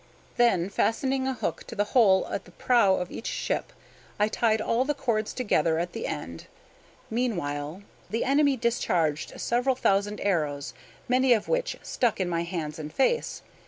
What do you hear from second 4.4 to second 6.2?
all the cords together at the